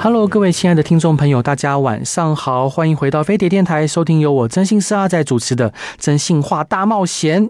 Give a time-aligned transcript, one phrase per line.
[0.00, 5.68] Hello，各位亲爱的听众朋友，大家晚上好，欢迎回到飞碟电台，收听由我真心师阿仔主持的
[5.98, 7.44] 《真心话大冒险》。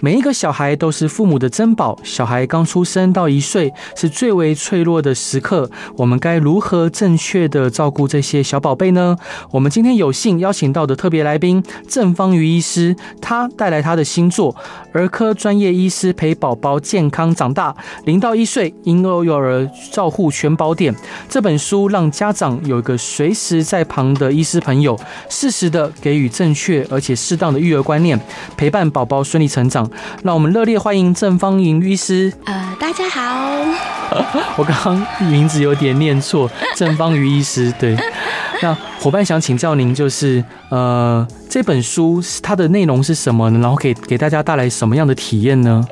[0.00, 9.16] 每一个小孩都是父母的珍宝，小孩刚出生到一岁是最为脆弱的时刻，我们该如何正确的照顾这些小宝贝呢？
[9.52, 14.52] 我们今天有幸邀请到的特别来宾郑芳瑜医师，他带来他的新作
[14.92, 20.92] 《儿科专业医师陪宝宝健康长大：零到一岁婴幼儿照护全宝典》
[21.28, 21.83] 这本书。
[21.88, 24.98] 让家长有一个随时在旁的医师朋友，
[25.28, 28.18] 适时的给予正确而且适当的育儿观念，
[28.56, 29.88] 陪伴宝宝顺利成长。
[30.22, 32.32] 让我们热烈欢迎郑芳莹医师。
[32.44, 33.64] 呃，大家好，
[34.56, 37.72] 我刚刚名字有点念错，郑芳瑜医师。
[37.78, 37.96] 对，
[38.62, 41.26] 那伙伴想请教您，就是呃。
[41.54, 43.60] 这本书它的内容是什么呢？
[43.60, 45.86] 然后给给大家带来什么样的体验呢？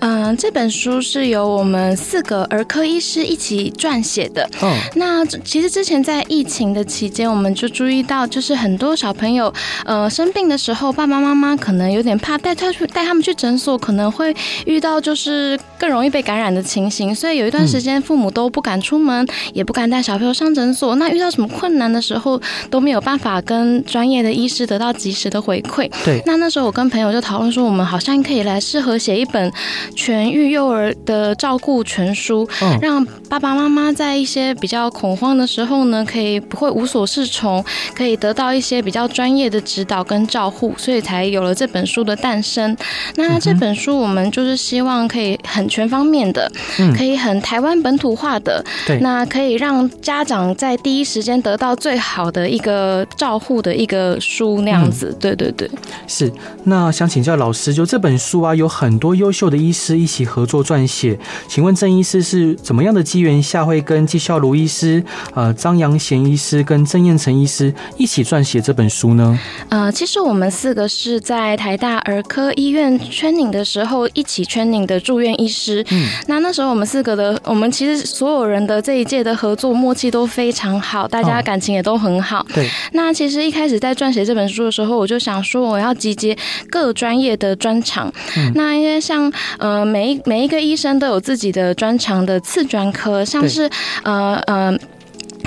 [0.00, 4.46] 嗯，这本书是由我们四个儿科医师一起撰写的。
[4.60, 9.50] 嗯，那其实之前在疫情的期间，我们就注意到，就是很多小朋友
[9.86, 14.36] 呃生病的时候，爸爸妈妈可能有点怕带他去带他们去诊所，可能会
[14.66, 17.14] 遇到就是更容易被感染的情形。
[17.14, 20.96] 所以有一段时间，父母都不敢出门，也不敢带小朋友上诊所。
[20.96, 25.88] 那遇到什么困难的时候，都没有办法跟专业的医师得到及时的回馈。
[26.04, 29.52] 对，那那时候我跟朋友就讨论说，我们好像可以来适合写一本
[29.94, 32.48] 全育幼儿的照顾全书，
[32.80, 42.76] 让爸爸妈妈在一些比较恐慌的时候呢，可以不会无所适从，可以得到一些比较专业的指导跟照护，所以才有了这本书的诞生。
[43.14, 46.50] 那这本书我们就是希望可以很全方面的，
[46.96, 54.95] 可以很台湾本土化的，对，那可以让家长在第一时间得到最好的一个照护的一个书那样子。
[55.20, 55.70] 对对对，
[56.06, 56.32] 是。
[56.64, 61.18] 那想请教老师，就这本书啊，有很多优秀的医师一起合作撰写。
[61.48, 65.02] 请问郑医师是怎么样的机缘下会跟纪孝儒医师、
[65.34, 69.38] 呃张扬贤医师跟郑彦成医师一起撰写这本书呢？
[69.68, 75.84] 呃，其实我们四个是在台大儿科医院 training 的时候一起 training 的住院医师。
[75.90, 82.40] 嗯，那那时候我们四个的，我们其实所有人的这一届的合作默契都非常好，大家感情也都很好。
[82.40, 82.68] 哦、对。
[82.92, 86.36] 那其实一开始在撰写这本书的时候，我就想说，我要集结
[86.68, 88.12] 各专业的专长。
[88.36, 93.70] 嗯、那因为像呃，每一每一个医生都有自己的专长的次专科，像是
[94.02, 94.78] 呃呃。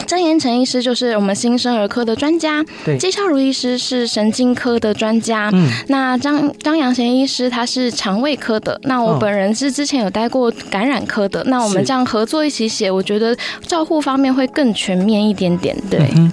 [0.09, 16.11] 曾延成医师就是我们新生儿科的专家，对，纪孝如医师是神经科的专家，嗯，那张张阳贤医师他是肠胃科的，那我本人是之前有待过感染科的，哦、那我们这样合作一起写，我觉得照护方面会更全面一点点，对。
[16.15, 16.31] 嗯、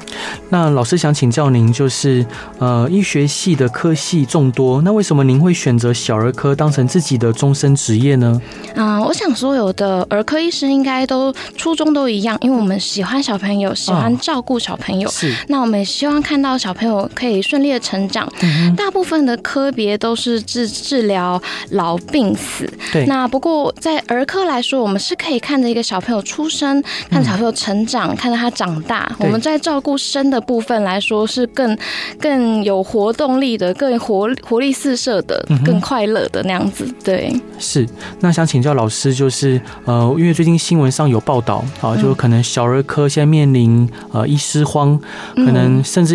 [0.48, 2.24] 那老师想请教您，就是
[2.58, 8.40] 呃，医学系的科系众多，那为什么您会选择小儿科当成自己的终身职业呢？
[8.74, 13.65] 嗯、呃，我想所有的儿科医师应该都初衷都一样，因为我们喜欢小朋友。
[13.66, 18.26] 有喜欢照顾小朋友，是那我们也希望看到小朋友可以顺利的成长。
[18.76, 21.40] 大部分的科别都是治治疗
[21.70, 23.04] 老病死，对。
[23.06, 29.10] 那不过在儿科来说，我们是可以看着一个小朋友出生，看着小朋友成长，看着他长大。
[29.18, 31.76] 我们在照顾生的部分来说，是更
[32.20, 36.86] 更有活动力的，更活活力四射的，更快乐的那样子。
[37.04, 37.86] 对，是。
[38.20, 43.55] 那想请教老师，就是呃，因为最近新闻上有报道啊，就可能小儿科现在面临。
[44.12, 44.98] 呃，医师荒，
[45.34, 46.14] 可能甚至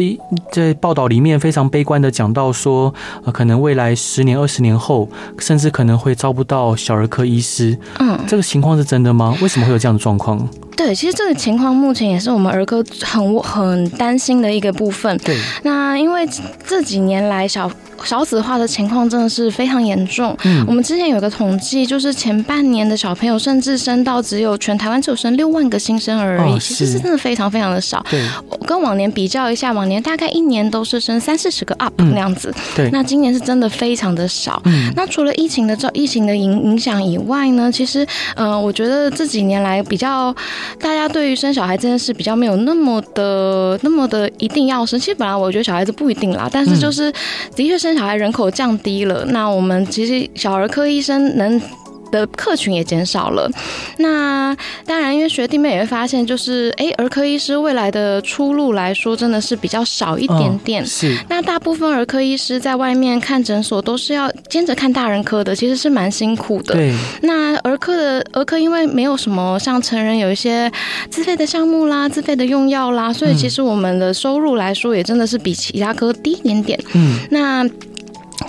[0.51, 2.93] 在报道里面非常悲观的讲到说，
[3.23, 5.07] 呃，可能未来十年、二十年后，
[5.39, 7.77] 甚至可能会招不到小儿科医师。
[7.99, 9.35] 嗯，这个情况是真的吗？
[9.41, 10.47] 为什么会有这样的状况？
[10.85, 15.15] 对，其实这个情况目前也是我们儿科很很担心的一个部分。
[15.19, 16.27] 对，那因为
[16.65, 17.69] 这几年来小。
[18.03, 20.35] 少子化的情况真的是非常严重。
[20.43, 28.03] 嗯，我们之前有个统计，就是前半年的小朋友甚至生到只有全台湾只有生六万个新生儿而已，其实是真的非常非常的少。
[28.09, 32.51] 对，我跟往年比较一下，往年大概一年都是生三四十个 up 那样子。
[32.75, 34.59] 对，那今年是真的非常的少。
[34.65, 38.03] 嗯，那除了疫情的这疫情的影影响以外呢，其实，
[38.33, 40.35] 嗯，我觉得这几年来比较
[40.79, 44.99] 大家对于生小孩这件事比较没有那么的那么的一定要生。
[44.99, 47.11] 其实本来我觉得小孩子不一定啦，但是就是
[47.55, 47.91] 的确生。
[47.91, 51.61] 小孩人口降低了，那我们其实小儿科医生能
[52.11, 53.49] 的客群也减少了。
[53.97, 54.55] 那
[54.85, 60.83] 当然，因为学弟妹也会发现，就是哎，儿科医师未来的出路来说，真的是比较少一点点。
[60.83, 61.17] 哦、是。
[61.29, 66.73] 那大部分儿科医师在外面看诊所都是要兼着看大人科的，其实是蛮辛苦的。
[66.73, 66.93] 对。
[67.21, 70.71] 那儿科的儿科，因为没有什么像成人有一些
[71.09, 76.79] 自费的项目啦、自费的用药啦，所以其实我们的收入来说，也真的是比其他科低一点点。
[76.93, 77.19] 嗯。
[77.29, 77.65] 那。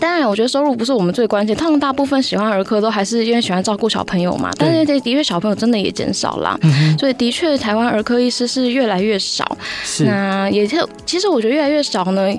[0.03, 1.55] 当然，我觉得收入不是我们最关键。
[1.57, 4.51] 他们大部分喜欢儿科，都还是因为喜欢照顾小朋友嘛。
[4.59, 9.57] 但是，的确小朋友真的也减少了，嗯、所以的确台湾儿科医师是越来越少。
[9.85, 10.03] 是。
[10.03, 12.35] 那也就其实我觉得越来越少呢。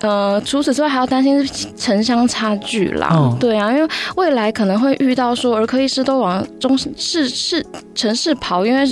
[0.00, 3.06] 呃，除此之外，还要担心是城乡差距啦。
[3.12, 7.64] 哦、对啊，因为未来可能会遇到说儿科医师都往中市市
[7.94, 8.84] 城市跑，因为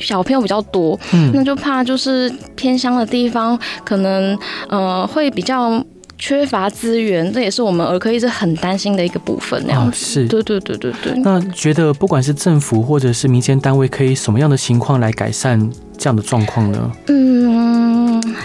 [0.00, 4.36] 小朋友比较多，嗯、那就怕就是偏乡的地方可能
[4.70, 5.84] 呃会比较。
[6.18, 9.62] 缺乏资源，这也是我们儿科医师很担心的一个部分。
[9.66, 11.12] 那样子，哦、是，对对对对对。
[11.18, 16.92] 那觉得不管是政府或者是民间单位，可以什么样的情况来改善这样的状况呢？
[17.08, 17.93] 嗯，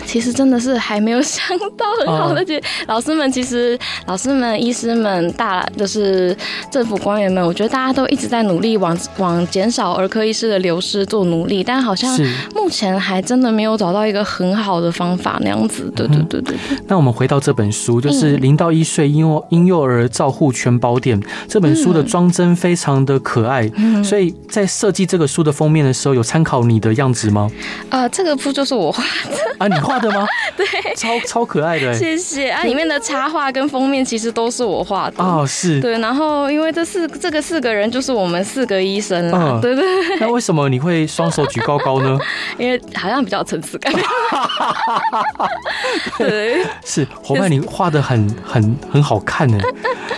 [0.05, 2.61] 其实真的是还没有想到很好的解。
[2.87, 6.35] 老师们其实，老师们、医师们，大就是
[6.71, 12.17] 政府官员们，我觉得大家都一直在努力往往减少儿科医师的流失做努力，但好像
[12.55, 15.91] 目前还真的没有找到一个很好的方法那样子。
[15.95, 16.77] 对对对对，对。
[16.87, 23.69] 那我们回到这本书，就是零到一岁婴幼婴幼儿照护全宝典这本书的装帧非常的可爱，
[24.03, 27.49] 所以在设计这个书的封面的时候，有参考你的样子吗？
[27.89, 30.25] 呃，这个铺就是我画的啊，你画的吗？
[30.57, 30.65] 对，
[30.95, 32.63] 超超可爱的，谢谢啊！
[32.63, 35.99] 里面的插画跟封面其实都是我画的哦，是对。
[35.99, 39.85] 然后因为这四这个四个人就是我们四个医生啦，嗯、对对。
[40.19, 42.17] 那为什么你会双手举高高呢？
[42.57, 43.93] 因为好像比较层次感。
[46.17, 49.57] 对，是伙伴，你画的很很很好看呢。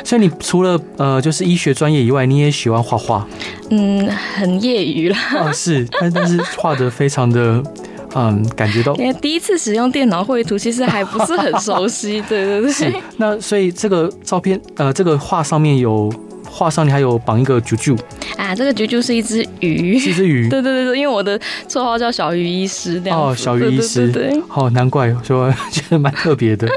[0.03, 3.27] 所以你除了呃就是医学专业以外，你也喜欢画画？
[3.69, 5.17] 嗯，很业余啦。
[5.37, 7.61] 啊，是，但但是画的非常的，
[8.13, 8.95] 嗯，感觉到。
[8.95, 12.21] 因为第一次使用电脑绘图，其实还不是很熟悉。
[12.29, 12.71] 对对对。
[12.71, 12.93] 是。
[13.17, 16.11] 那所以这个照片，呃，这个画上面有
[16.45, 17.97] 画上，你还有绑一个啾啾。
[18.37, 19.97] 啊，这个啾啾是一只鱼。
[19.97, 20.47] 是一只鱼。
[20.51, 23.01] 对对对对，因为我的绰号叫小鱼医师。
[23.09, 24.07] 哦，小鱼医师。
[24.11, 24.43] 对，对对对。
[24.47, 26.67] 好，难怪说 觉得蛮特别的。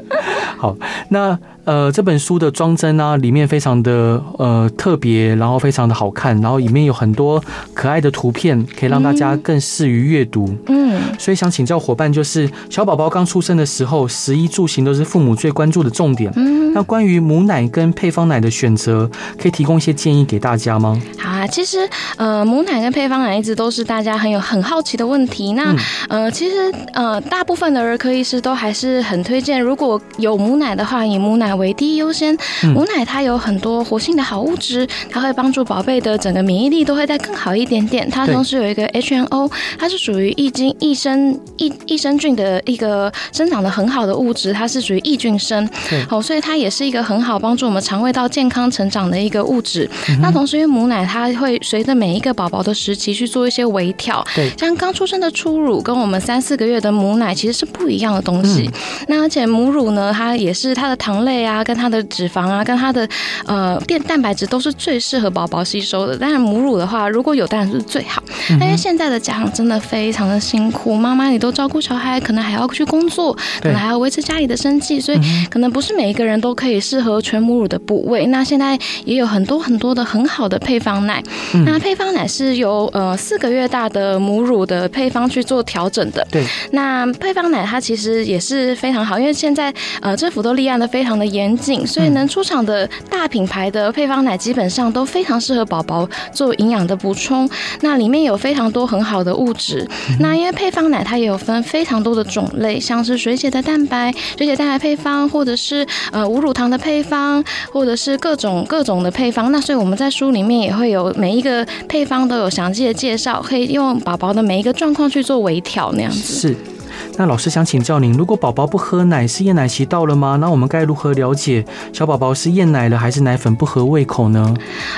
[0.56, 0.76] 好，
[1.10, 1.38] 那。
[1.64, 10.54] 呃，这本书的装帧啊，里面非常的呃特别，然后非常的好看，然后里面有很多可爱的图片，可以让大家更适于阅读。
[10.66, 16.30] 嗯，所以想请教伙伴，就是小宝宝刚出生的时候，食衣住行都是父母最关注的重点。
[16.36, 21.00] 嗯，那关于母奶跟配方奶的选择，可以提供一些建议给大家吗？
[21.18, 21.78] 好啊，其实
[22.16, 25.52] 呃，母奶跟配方奶一直都是大家很有很好奇的问题。
[25.54, 25.72] 那、
[26.08, 32.36] 嗯、呃，其实呃，大部分的儿科医师都还是很推荐，如果有母奶的话，以母奶为第一优先，
[32.74, 38.08] 母奶它有很多活性的好物质，它会帮助宝贝的整个免疫力都会再更好一点点。
[38.10, 45.68] 它同时有一个 HNO，它是属于益菌益生益益生菌的一个生长的很好的物质，它是属于益菌生。
[46.08, 49.88] 好，所以它也是一个很好帮助我们肠胃道健康成长的一个物质。
[50.08, 54.24] 嗯、那同时，因为母奶它会随着每一个宝宝的时期去做一些微调。
[54.34, 58.62] 对，像刚出生的初乳跟我们三四个月的母奶其实是不一样的东西。
[58.62, 58.72] 嗯、
[59.08, 63.08] 那而且母乳呢，它也是它的糖类啊，跟它的脂肪啊，跟它的
[63.46, 66.16] 呃电蛋白质都是最适合宝宝吸收的。
[66.16, 68.22] 当然母乳的话，如果有当然是最好。
[68.50, 75.18] 嗯、因为现在的家长真的非常的辛苦，妈妈你都照顾小孩，可能还要去工作，可能还要维持家里的生计，所以
[75.50, 78.26] 可能不是每一个人都可以适合全母乳的部位。
[78.26, 81.22] 那现在也有很多很多的很好的配方奶。
[81.54, 86.26] 嗯、那配方奶是由呃四个月大的母乳的配方去做调整的。
[86.30, 86.44] 对。
[86.72, 91.86] 那配方奶它其实也是非常好，因为现在呃政府都立案的非常的严谨。
[91.86, 97.48] 所以能出厂的大品牌的配方奶基本上都非常适合宝宝做营养的补充。
[97.80, 99.86] 那里面有非常多很好的物质。
[100.20, 109.50] 那因为配方奶它也有分非常多的种类，像是水解的蛋白、水解蛋白配方，或者是呃无乳糖的配方，或者是各种各种的配方。
[109.50, 116.48] 那所以我们在书里面也会有每一个配方都有详细的介绍，可以用宝宝的每一个状况去做微调那样子。
[116.48, 116.73] 是。
[117.16, 120.36] 那老师想请教您，如果宝宝不喝奶，是厌奶期到了吗？
[120.40, 124.54] 那我们该如何了解小宝宝是厌奶了，还是奶粉不合胃口呢？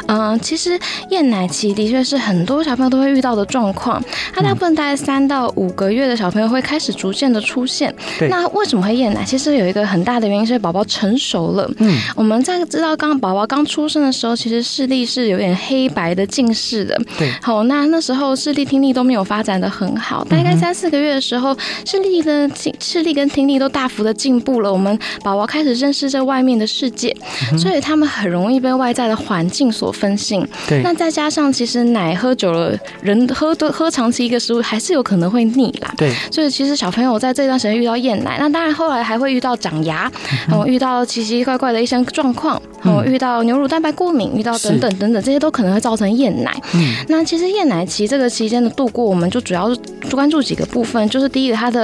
[0.06, 0.78] 嗯、呃，其实
[1.10, 4.02] 厌奶期的确是很多小朋友都会遇到的状况。
[4.34, 7.94] 它大部分大概三到五个月的小朋友会开始逐渐的出现。
[8.18, 8.28] 对。
[8.28, 9.22] 那为什么会厌奶？
[9.24, 11.70] 其实有一个很大的原因是宝宝成熟了。
[11.78, 11.98] 嗯。
[12.14, 16.98] 我们在知道刚宝宝刚出生的时候，其实视力是有点黑白的近视的。
[17.18, 17.30] 对。
[17.42, 21.56] 好，那那时候视力听力都没有发展的很好，大概三四个月的时候。
[21.86, 22.50] 视力的
[22.80, 27.16] 视力跟听力都大幅的进步了，我们宝宝开始认识这外面的世界，
[27.52, 30.44] 嗯、所以他们很容易被外在的环境所分心。
[30.68, 35.94] 对，那再加上其实奶喝久了，人喝多喝长期一个食物还是有可能会腻啦。
[35.96, 40.10] 对，所以其实小朋友在这段时间遇到厌奶，那当然后来还会遇到长牙，
[40.48, 46.52] 然后、嗯、遇到奇奇怪怪的一些状况，然后遇到牛乳蛋白过敏，遇到等等等等，这些都可能会造成厌奶。
[46.74, 49.70] 嗯，那其实厌奶期这个期间的度过，我们就主要
[50.10, 51.75] 关注几个部分，就是第一个它的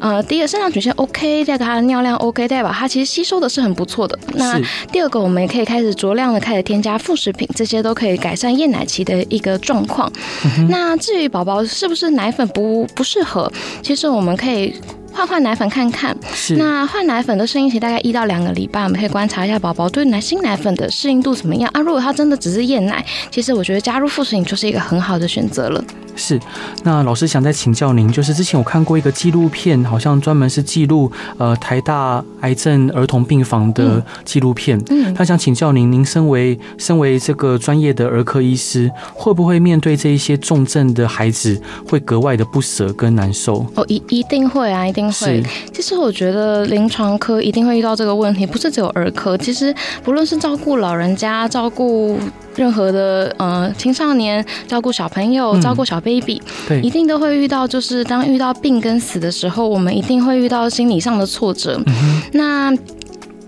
[0.00, 4.18] 呃，第一个生长曲线 OK，第二个它的尿量 OK，代表它其实吸收的是很不错的。
[4.34, 4.60] 那
[4.92, 10.10] 第二个我们也可以开始酌量的开始添加副食品，这些都可以改善厌奶期的一个状况。
[10.58, 13.50] 嗯、那至于宝宝是不是奶粉不不适合，
[13.82, 14.74] 其实我们可以。
[15.14, 21.80] 换换奶粉看看，是那换奶粉的适应期大概一到两个礼拜，我们可以观察一下宝宝对奶新奶粉的适应度怎么样啊？
[21.80, 25.82] 如果他真的只是厌奶，其实我觉得加入副食品就是一个很好的选择了。
[26.16, 26.38] 是，
[26.84, 34.80] 那老师想再请教您，就是之前我看过一个纪录片，好像专门是记录呃台大癌症儿童病房的纪录片。
[34.90, 43.66] 嗯，他想请教您，您身为身为这个专业的儿科医师，会不会面对这一些重症的孩子，会格外的不舍跟难受？
[43.74, 45.42] 哦，一一定会啊，一定会。
[45.72, 52.18] 其实我觉得临床科一定会遇到这个问题，不是只有儿科，其实不论是照顾老人家，照顾。
[52.56, 61.82] 任何的呃青少年照顾小朋友，照顾小 baby，嗯，对，一定都会遇到，就是当遇到病跟死的时候，我们一定会遇到心理上的挫折。
[61.86, 62.72] 嗯、那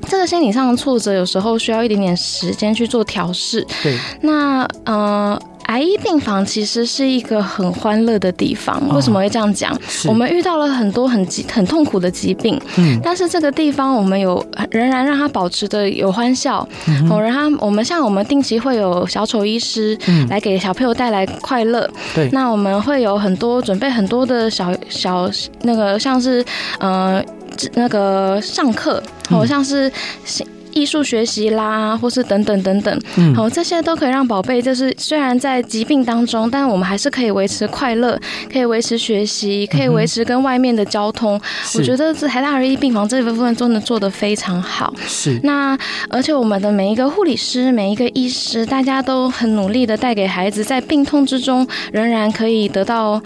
[0.08, 3.64] 这个心理上的挫折，有时候需要一点点时间去做调试。
[3.80, 5.40] 对，那呃。
[5.66, 9.74] 癌医病房其实是一个很欢乐的地方，为什么会这样讲？
[9.74, 25.28] 哦、我们遇到了很多很疾、很痛苦的疾病，嗯，但是这个地方我们有仍然让它保持的有欢笑，嗯哼，然后我们像我们定期会有小丑医师来给小朋友带来快乐，对、嗯，那我们会有很多准备很多的小小
[25.62, 26.44] 那个像是
[26.78, 27.22] 呃
[27.74, 29.90] 那个上课，好像是。
[30.76, 38.20] 艺术学习啦，或是等等等等，嗯，好，这些都可以让宝贝，就是虽然在疾病当中，但我们还是可以维持快乐，
[38.52, 41.38] 可以维持学习，可以维持跟外面的交通。
[41.38, 41.40] 嗯、
[41.76, 44.92] 我觉得这台大儿医病房这部分真的做得非常好。
[45.06, 45.78] 是，那
[46.10, 53.18] 而且我们的每一个护理师，每一个医师，大家都很努力的带给孩子，在病痛之中仍然可以得到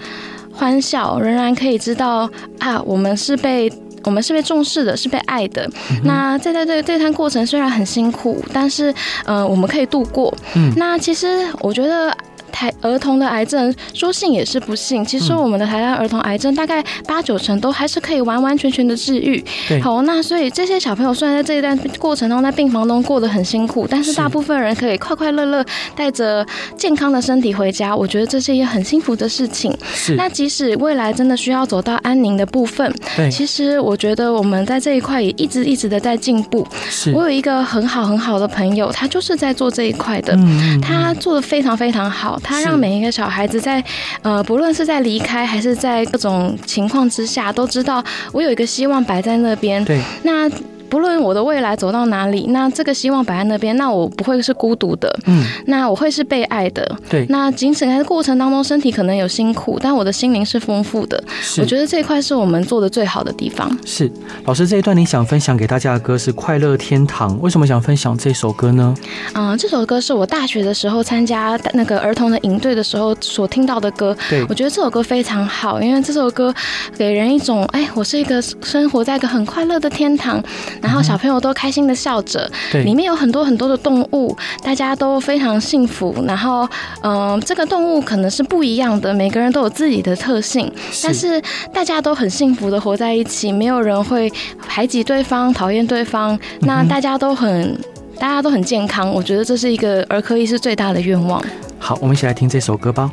[0.53, 2.29] 欢笑，仍然可以知道
[2.59, 3.69] 啊，我们是被。
[4.03, 5.69] 我们是被重视的，是被爱的。
[5.91, 8.93] 嗯、那在在这这趟过程虽然很辛苦，但是
[9.25, 10.33] 呃，我们可以度过。
[10.55, 12.15] 嗯，那其实我觉得。
[12.51, 15.03] 台儿童的癌症，说幸也是不幸。
[15.03, 19.43] 其实我们的台湾儿童癌症大概八九成都还是可以完完全全的治愈。
[19.67, 25.65] 对，好，那所以这些小朋友虽然在这一段过程中在病房中过得很辛苦，但是大部分人可以快快乐乐
[25.95, 27.95] 带着健康的身体回家。
[27.95, 29.75] 我觉得这是一件很幸福的事情。
[29.93, 30.15] 是。
[30.15, 36.67] 那即使未来真的需要走到安宁的部分，对，其实我觉得我们在这一块也一直一直的在进步。
[36.89, 37.11] 是。
[37.13, 42.40] 我有一个很好很好的朋友，他就是在做这一块的，嗯，他做的非常非常好。
[42.43, 43.83] 他让每一个小孩子在，
[44.21, 49.83] 呃，不论是在离开还是在各种情况之下，都知道我有一个希望摆在那边。
[49.85, 50.49] 对，那。
[50.91, 57.25] 不论我的未来走到哪里，那这个希望摆在那边，那我不会是孤独的，嗯，那我会是被爱的，对。
[57.29, 61.23] 那即使在过程当中身体可能有辛苦，但我的心灵是丰富的。
[61.39, 63.71] 是我觉得这一块是我们做的最好的地方。
[63.85, 64.11] 是
[64.43, 68.93] 老师，这一段你想分享给大家的歌是《快乐天堂》，为什么想分享这首歌呢？
[69.33, 74.13] 嗯，这首歌是我大学的时候参加那个儿童的营队的时候所听到的歌。
[74.29, 76.53] 对，我觉得这首歌非常好，因为这首歌
[76.97, 80.43] 给人一种，哎，我是一个生活在一个很快乐的天堂。
[80.81, 86.13] 然后小朋友都开心的笑着，对，里面有很多很多的动物，大家都非常幸福。
[86.27, 86.67] 然后，
[87.01, 91.41] 嗯、呃，这个动物可能是不一样的，每个人都有自己的特性，是但是
[91.73, 94.31] 大家都很幸福的活在一起，没有人会
[94.67, 96.37] 排挤对方、讨厌对方。
[96.61, 97.77] 那大家都很，嗯、
[98.19, 99.11] 大家都很健康。
[99.11, 101.43] 我觉得这是一个儿科医师最大的愿望。
[101.79, 103.11] 好，我们一起来听这首歌吧。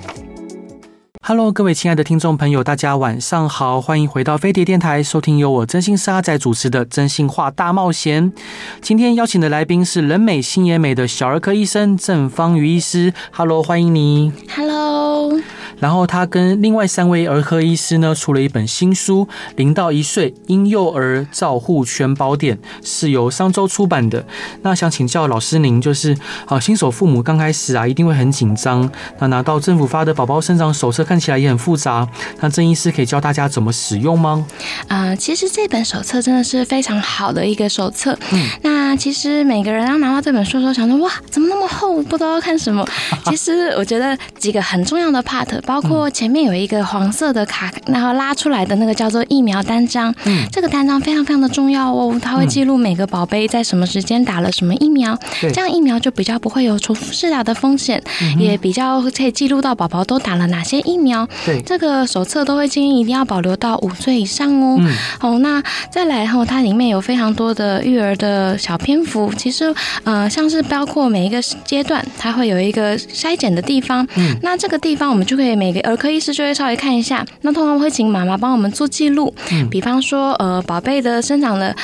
[1.28, 8.32] Hello，各位亲爱的听众朋友，大家晚上好，欢迎回到飞碟电台，收听由我真心沙仔主持的《真心话大冒险》。
[8.80, 13.12] 今天邀请的来宾是人美心也美的小儿科医生郑芳瑜医师。
[13.30, 14.32] Hello，欢迎你。
[14.56, 15.38] Hello。
[15.80, 24.24] 然后他跟另外三位儿科医师呢，出了一本新书《零到一岁婴幼儿照护全宝典》，是由商周出版的。
[24.62, 26.16] 那想请教老师您，就是
[26.46, 28.90] 啊，新手父母刚开始啊，一定会很紧张。
[29.18, 32.08] 那拿到政府发的宝宝生长手册，看起来也很复杂。
[32.40, 34.44] 那郑医师可以教大家怎么使用吗？
[34.88, 38.18] 啊、其实这本手册真的是非常好的一个手册。
[38.32, 42.84] 嗯，那其实每个人要拿到这本书的时候，想说哇，怎么那么厚，不知道要看什么。
[43.26, 45.48] 其实我觉得几个很重要的 part。
[45.68, 50.14] 包括前面有一个黄色的卡，然后拉出来的那个叫做疫苗单张。
[50.24, 55.14] 嗯，这个单张非常非常的重要哦，它会记录每个宝贝在什么时间打了什么疫苗，
[55.52, 58.02] 这样疫苗就比较不会有重复施打的风险，
[58.38, 61.28] 也比较可以记录到宝宝都打了哪些疫苗。
[61.44, 64.78] 对，这个手册都会建议一定要保留到五岁以上哦。
[64.80, 74.06] 嗯，好，那再来后，它里面有非常多的育儿的小篇幅，其实呃，像是包括每一个阶段，它会有一个筛检的地方。
[74.16, 79.34] 嗯，那这个地方我们就可以每个儿科医师就会稍微看一下，那通常会请妈妈帮我们做记录。
[79.50, 81.74] 嗯，比方说呃，宝贝的生长的。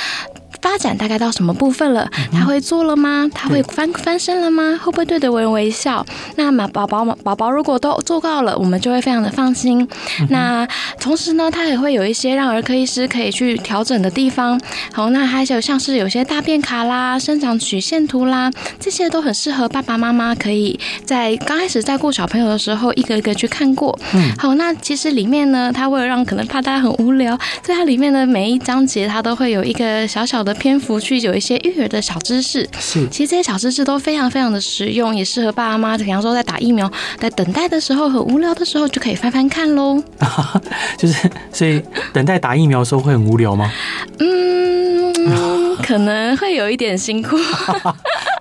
[0.64, 2.10] 发展大概到什么部分了？
[2.32, 3.28] 他会做了吗？
[3.34, 4.80] 他会翻翻身了吗？
[4.82, 6.04] 会不会对着人微笑？
[6.36, 9.86] 那么宝宝宝宝如果都做到了，我们就会非常的放心。
[10.30, 10.66] 那
[10.98, 14.58] 同时呢，他也会有一些让儿科医师可以去调整的地方。
[14.90, 23.98] 好，那还有像是有些大便卡啦、生长曲线图啦，这些都很适合爸爸妈妈可以在刚开始在顾小朋友的时候一个一个去看过。
[24.14, 30.53] 嗯，好，那其实里面呢，他为了让可能怕大家很无聊，在它里面的每一章节，它都会有一个小小的。
[30.54, 40.02] 篇幅去有一些育儿的小知识，是，其实这些小知识都非常非常的实用，也适合爸爸妈妈，比方说在打疫苗、在等待的时候很无聊的时候，就可以翻翻看喽。
[40.96, 41.82] 就是，所以
[42.12, 43.70] 等待打疫苗的时候会很无聊吗？
[44.18, 47.36] 嗯， 可能会有一点辛苦。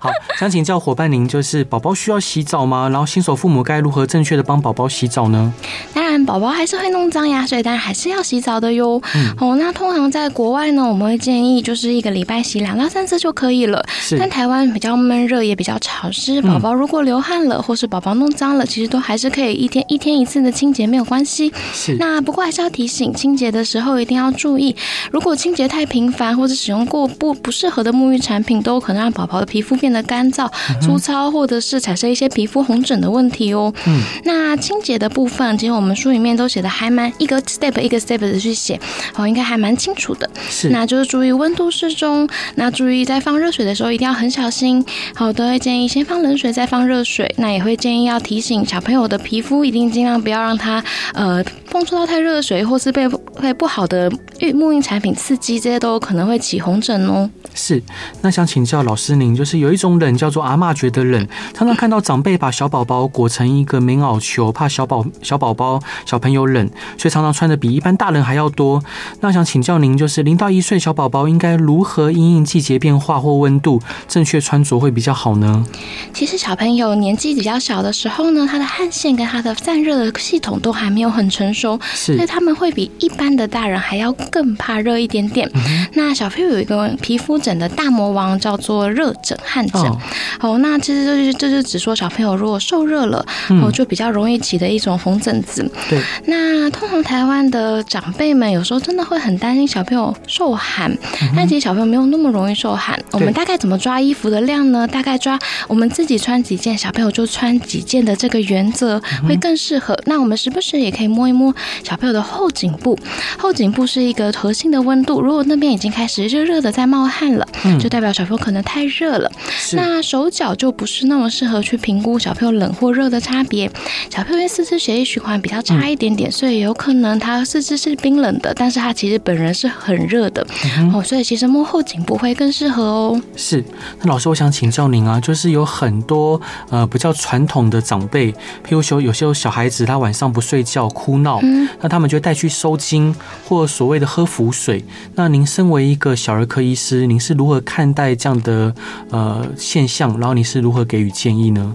[0.04, 2.90] 好，想请教伙伴您，就是宝宝需要洗澡吗？
[2.90, 5.50] 然后新手父母该如何正确的帮宝宝洗澡呢？
[5.94, 9.00] 当然，宝宝还是会弄脏呀，所以当然还是要洗澡的哟。
[9.14, 13.84] 嗯，哦，那通常在国外呢，我们会建议就是一个礼拜洗两到三次就可以了。
[13.88, 21.52] 是，但台湾比较闷热，也比较潮湿，宝宝如果流汗了，或是宝宝弄脏了，其实都还是可以一天一天一次的清洁没有关系。
[21.72, 24.76] 是，那不过还是要提醒，清洁的时候一定要注意，
[25.10, 30.48] 如果清洁太频繁，或者使用过不不适合的沐浴产品，都有可能让宝宝的皮肤变得干燥、
[30.82, 33.72] 粗糙，或者是产生一些皮肤红疹的问题哦。
[33.86, 38.78] 嗯，那清洁的部分，其实我们书里面都写的还蛮一个 step 一个 step 的去写，
[39.16, 40.28] 哦，应该还蛮清楚的。
[40.50, 44.84] 是，那就是注意温度适中，那注意在放热水的时候一定要很小心。
[45.14, 47.32] 好，都会建议先放冷水再放热水。
[47.38, 53.08] 那也会建议要提醒小朋友的皮肤一定尽量不要让它呃碰触到太热水，或是被
[53.40, 57.28] 被不好的浴沐浴产品刺激，这些都有可能会起红疹哦。
[57.54, 57.82] 是，
[58.22, 66.68] 那想请教老师您，就是有一种冷叫做阿嬷觉得冷，常常看到长辈把小宝宝裹成一个棉袄球，怕小宝小宝宝小朋友冷，
[66.98, 68.82] 所以常常穿的比一般大人还要多。
[69.20, 75.64] 那想请教您，就是零到一岁小宝宝应该如何因应季节变化或温度，正确穿着会比较好呢？
[76.12, 85.50] 其实小朋友年纪比较小的时候呢，他的汗腺跟他的散热的系统都还没有很成熟，所以他们会比一般的大人还要更怕热一点点。
[85.54, 89.82] 嗯、那小朋友有一个皮肤疹的大魔王叫做热疹、汗疹。
[89.82, 89.98] 哦，
[90.40, 93.24] 哦，那其实就是就是只说小朋友如果受热了，
[93.62, 95.68] 哦，就比较容易起的一种红疹子。
[95.88, 96.00] 对。
[96.26, 100.90] 那通常台湾的长辈们有时候真的会很担心小朋友受寒，
[101.22, 103.02] 嗯、但其实小朋友没有那么容易受寒。
[103.12, 104.86] 我们大概怎么抓衣服的量呢？
[104.86, 109.98] 大概抓我们自己穿几件，小朋友就穿几件的这个原则会更适合。
[110.04, 112.98] 那我们时不时也可以摸一摸小朋友的后颈部，
[113.38, 117.48] 后颈部是一个核心的温度，如果那边已经开始热热的在冒汗了。
[117.64, 119.32] 嗯，就代表小朋友可能太热了。
[119.48, 123.70] 是那手脚就不是那么适合去评估小朋友冷或热的差别。
[124.10, 130.46] 小朋友因为四肢血液循环比较差一点点，嗯、所以有可能他四肢是冰冷的，但是他其实本人是很热的。
[130.78, 133.22] 嗯、哦，所以其实摸后颈部会更适合哦。
[133.36, 133.62] 是，
[134.00, 143.14] 那老师，我想请教您啊，就是有很多呃比较传统的长辈，譬如说有些小孩子他晚上不睡觉哭闹，嗯、那他们就带去收惊
[143.46, 144.84] 或所谓的喝符水。
[145.14, 148.74] 那您身为一个小儿科医师，您是如何看待这样的
[149.10, 150.18] 呃现象？
[150.18, 151.72] 然后你是如何给予建议呢？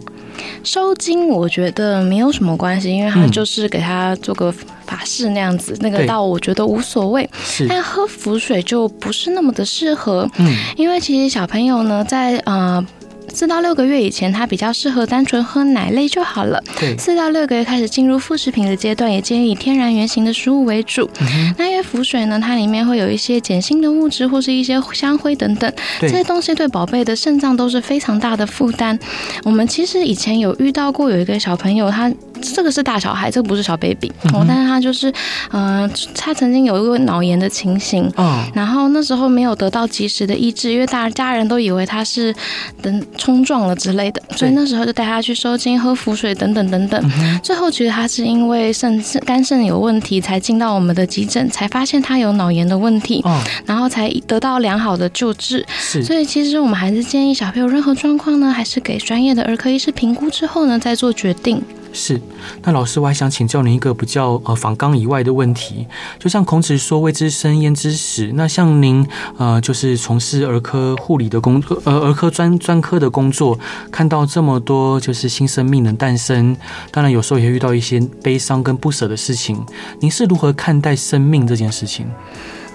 [0.64, 4.52] 收金我觉得没有什么关系，因为他就是给他做个
[4.86, 7.30] 法事那样子，嗯、那个倒我觉得无所谓。
[7.68, 12.86] 但喝符水就不是那么的适合，嗯，因为其实小朋友呢，在呃。
[13.30, 16.62] 四到六个月以前，它比较适合单纯喝奶类就好了。
[16.80, 21.10] 对，四到六个月开始进入副食品的阶段，也建议以天然原型的食物为主。
[21.22, 28.98] 嗯、那因为浮水呢，它里面会有一些碱性的物质或是一些香灰等等，这些东西对宝贝的肾脏都是非常大的负担。
[29.44, 32.12] 我们其实以前有遇到过有一个小朋友，他。
[32.42, 35.10] 这个是大小孩，这个不是小 baby 哦，但是他就是，
[35.52, 42.34] 嗯、呃，他曾经有一个脑炎的情形，哦，然后那时候没有得到及时的医治，因为大家人都以为他是
[42.82, 61.62] 等冲撞了之类的，所以那时候就带他去收惊、喝符水等等等等，嗯、最后其实他是因为肾肾肝肾有问题才进到我们的急诊，才发现他有脑炎的问题，哦，然后才得到良好的救治，是，所以其实我们还是建议小朋友任何状况呢，还是给专业的儿科医师评估之后呢，再做决定。
[61.92, 62.22] 是，
[62.64, 65.88] 那老师，我还想请教您一个比较呃访纲以外的问题，
[66.20, 69.06] 就像孔子说“未知生，焉知死”，那像您
[69.38, 73.58] 呃就是从事儿科护理的工作，呃儿科专专科的工作，
[73.92, 76.56] 看到这么多就是新生命的诞生，
[76.92, 79.66] 当然有时候也会遇到一些悲伤跟不舍的事情，
[80.00, 82.06] 您是如何看待生命这件事情？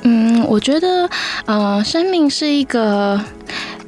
[0.02, 1.08] 嗯，我觉得
[1.46, 3.20] 呃，生命是一个。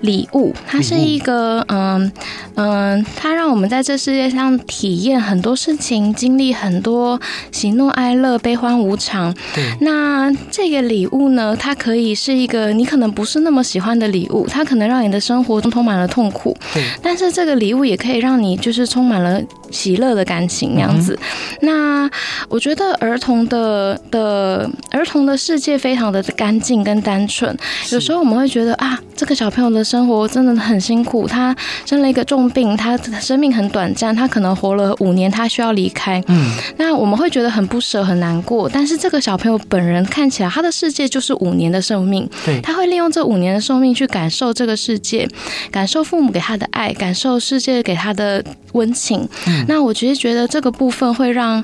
[0.01, 2.11] 礼物，它是一个嗯
[2.55, 9.35] 嗯，它让我们在这世界上体验很多事情，经历很多喜怒哀乐、悲欢无常。
[9.55, 9.65] 对。
[9.81, 16.57] 那这个礼物呢，它可以是一个你可能不是那么喜欢的礼物，它可能让你的生活中充满了痛苦。
[16.73, 16.85] 对。
[17.03, 19.41] 但是这个礼物也可以让你就是充满了
[19.77, 21.19] 喜乐的感情，那样子。
[21.63, 21.67] 嗯。
[21.67, 22.11] 那
[22.49, 27.57] 我觉得儿童的的儿童的世界非常的干净跟单纯。
[27.91, 29.87] 有时候我们会觉得啊，这个小朋友的。
[29.87, 36.21] 生活真的很辛苦，他生了一个重病，他生命很短暂，他可能活了五年，他需要离开。
[36.27, 38.69] 嗯，那我们会觉得很不舍、很难过。
[38.69, 42.29] 但是这个小朋友本人看起来，他的世界就是五年的寿命。
[42.45, 45.29] 对，他会利用这五年的寿命去感受这个世界，
[45.71, 49.29] 感受父母给他的爱，感受世界给他的温情。
[49.47, 51.63] 嗯，那我其实觉得这个部分会让，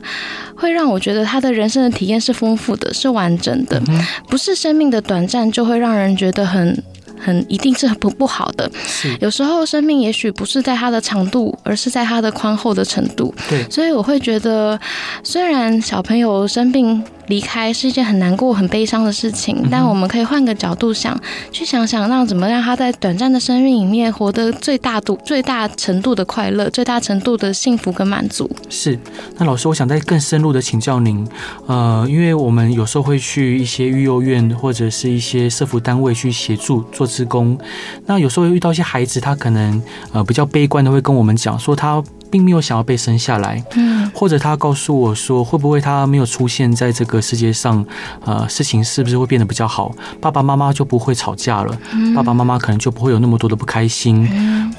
[0.56, 6.82] 会让我觉得他的人生的体验是丰富的，是完整的，嗯，不是生命的短暂就会让人觉得很。
[7.24, 13.32] 很一定是很不不好的，是有时候生命也许不是在它的长度，而是在它的宽厚的程度。
[13.48, 14.76] 对，所以我会觉得，
[15.22, 17.00] 虽然小朋友生病。
[17.26, 21.18] 离开是一件很难过、很悲伤的事情，但我们可以换个角度想，
[21.50, 28.50] 去想想让怎么让他在短暂的生命里面活得最大度、最大程度的快乐、最大程度的幸福跟满足。
[28.68, 28.98] 是，
[29.38, 31.26] 那老师，我想再更深入的请教您，
[31.66, 37.58] 呃，因为我们有时候会去一些育幼院或者是一些社服单位去协助做职工，
[38.06, 39.82] 那有时候会遇到一些孩子，他可能
[40.12, 42.02] 呃比较悲观的会跟我们讲说他。
[42.32, 47.84] 并没有想要被生下来，嗯，或者他告诉我说，会不会他没有出现在这个世界上，
[48.24, 49.94] 呃，事情是不是会变得比较好？
[50.18, 51.78] 爸爸妈妈就不会吵架了，
[52.16, 54.26] 爸爸妈妈可能就不会有那么多的不开心，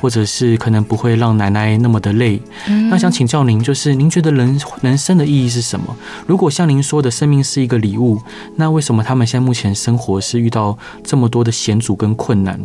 [0.02, 2.42] 或者是可能不会让奶奶那么的累。
[2.90, 5.96] 那想请教您，就是您觉得人人生的意义是什么？
[6.26, 8.20] 如果像您说的，生命是一个礼物，
[8.56, 12.60] 那为什么他们现在目前生活是遇到这么多的险阻跟困难？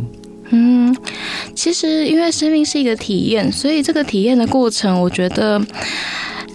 [0.51, 0.78] 嗯，
[1.59, 5.61] 其实因为生命是一个体验，所以这个体验的过程，我觉得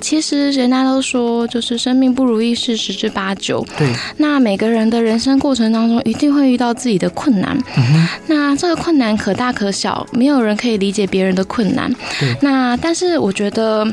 [0.00, 3.62] 其实人家都说，就是生命不如意事十之八九。
[3.76, 3.86] 对，
[4.16, 7.54] 那每个人的人生过程当中，一定会遇到自己的困难。
[7.76, 11.94] 嗯，那这个困难可大可小，没有人可以理解别人的困难。
[12.18, 13.86] 对，那但是我觉得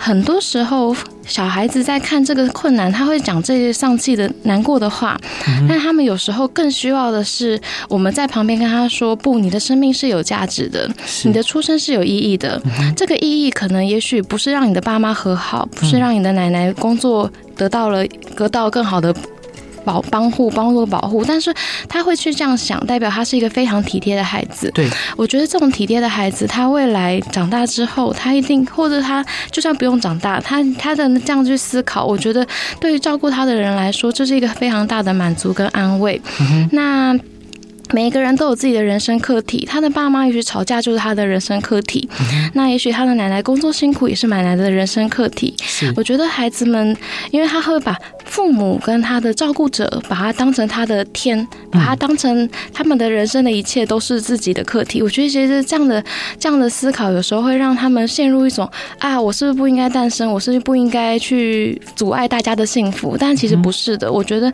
[0.00, 0.96] 很多时候。
[1.26, 5.16] 小孩子在看这个困难，他会讲这些丧气的、难过的话。
[5.46, 10.90] 嗯、但他们有时候更需要的是，我们在旁边跟他说：“不，你的生命是有价值的，
[11.24, 12.60] 你的出生是有意义的。
[12.64, 19.14] 嗯、这个意义可能也许不是让你的爸妈和好，不是让你的奶奶工作得到了得到更好的。”
[19.84, 21.52] 保帮护帮助保护，但是
[21.88, 24.70] 他会去这样想，代表他是一个非常体贴的孩子。
[24.74, 32.46] 对，我觉得这种体贴的孩子，他未来长大之后，他一定或者他就算不用长大，他他的这样去思考，我觉得
[32.78, 36.20] 对于照顾他的人来说，这是一个非常大的满足跟安慰。
[36.40, 37.18] 嗯、那。
[37.92, 45.54] 每一个人都有自己的人生课题，他的爸妈也许吵架就是他的人生课题，嗯、那也许他的奶奶工作辛苦也是奶奶的人生课题。
[45.96, 46.96] 我觉得孩子们，
[47.30, 55.02] 因为他会把父母跟他的照顾者，把他当成他的天，把他当成他们的人生的一切都是自己的课题。
[55.02, 56.02] 我觉得其实这样的
[56.38, 60.30] 这样的思考，有时候会让他们陷入一种啊，我是不是不应该诞生？
[60.30, 63.16] 我是不是不应该去阻碍大家的幸福？
[63.18, 64.52] 但其实不是的，我觉得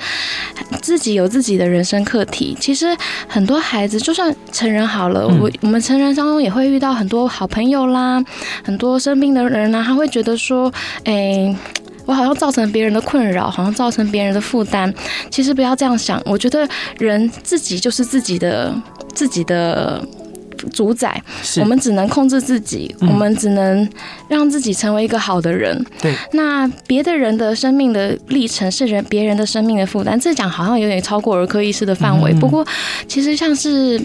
[0.81, 2.97] 自己有自己的人生课题，其实。
[3.29, 8.23] 很多孩子，就算成人好了，我我们成人当中也会遇到很多好朋友啦，
[8.65, 10.73] 很多生病的人呢，他会觉得说，
[11.05, 11.55] 哎，
[12.07, 14.93] 我好像造成别人的困扰，好像造成别人的负担。
[15.31, 18.75] 其实不要这样想，我觉得人自己就是自己的
[19.15, 20.03] 自己的。
[20.73, 21.23] 主宰，
[21.61, 23.89] 我们只能控制自己，嗯，我们只能
[24.29, 25.85] 让自己成为一个好的人。
[26.01, 32.33] 对，那别的人的生命的历程是人别人的生命的负担，这讲好像有点超过儿科医师的范围。
[32.33, 32.39] 嗯。
[32.41, 32.67] 不过，
[33.07, 34.01] 其实像是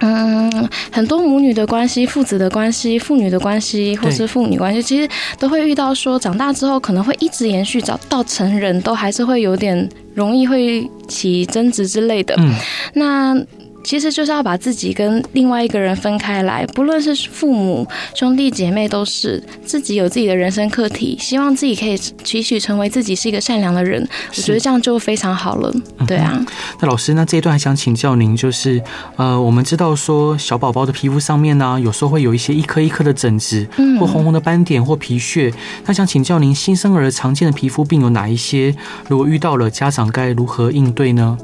[0.00, 5.08] 嗯，很多母女的关系、父子的关系、父女的关系，或是父女关系，其实
[5.38, 12.34] 都会遇到说，长大之后可能会一直延续，找到成人都还是会有点容易会起争执之类的。
[12.38, 12.54] 嗯，
[12.94, 13.46] 那。
[13.86, 25.72] 其实就是要把自己跟另外一个人分开来，不论是父母、兄弟姐妹，都是自己有自己的人生课题，希望自己可以期许成为自己是一个善良的人，我觉得这样就非常好了。
[26.04, 26.44] 对啊，
[26.80, 28.82] 那老师，那这一段还想请教您，就是
[29.14, 33.64] 呃，我们知道说小宝宝的皮肤上面呢，有时候会有一些一颗一颗的疹子，
[34.00, 38.74] 或红红的斑点或皮屑，那想请教您，新生儿常见的皮肤病有哪一些？
[39.08, 41.38] 如果遇到了，家长该如何应对呢？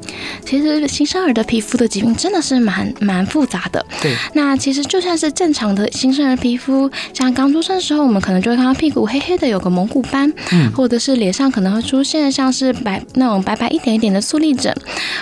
[0.45, 3.85] 其实新生儿的皮肤的疾病真的是蛮蛮复杂的。
[4.01, 14.73] 对，那其实就算是正常的新生儿皮肤，像刚出生的时候，我们可能就会看到屁股黑黑的，有个蒙古斑，嗯，或者是脸上可能会出现像是白那种白白一点一点的粟粒疹，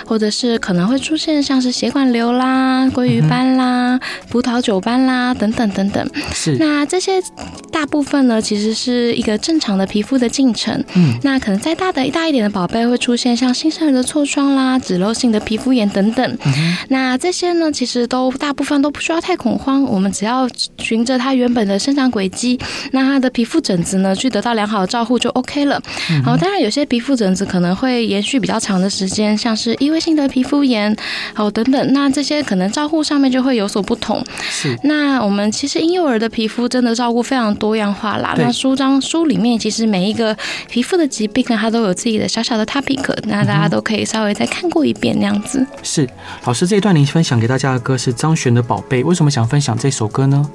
[0.06, 6.10] 或者是可能会出现像是血管瘤啦、鲑鱼斑啦、嗯、葡萄酒斑啦等等等等。
[6.32, 7.22] 是，那这些
[7.70, 10.72] 大部分呢，其实是一个正常的皮肤的进程。
[10.94, 16.38] 嗯，那可能再大的大一点的宝贝会出现像新生儿的痤疮啦、脂漏性的皮肤炎等等。
[16.44, 22.58] 嗯、那这些呢，其实都大部分都不需要太恐慌，我们只要循着它原本的生长轨迹，
[22.92, 25.80] 那它的皮肤疹子呢，去得到良好的照护就 OK 了。
[26.10, 30.94] 嗯、好，当然有些皮肤疹子可能会延续比较长的时间，像是异位性的皮肤炎，
[31.34, 34.24] 好等等，那这些可能照护上面就会有所不同。
[34.40, 34.76] 是。
[34.84, 38.34] 那我们其实婴幼儿的皮肤真的照顾非常多样化啦。
[38.38, 40.36] 那书章书里面其实每一个
[40.68, 45.64] 皮肤的疾病呢，它都有自己的小小的 topic，那大家都可以稍微再看过一遍那样子。
[45.82, 46.08] 是。
[46.44, 50.50] 老师这一段您分享给大家的歌是张悬的《宝贝》，为什么想分享这首歌呢？